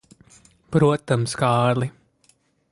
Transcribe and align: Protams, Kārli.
Protams, 0.75 1.37
Kārli. 1.43 1.91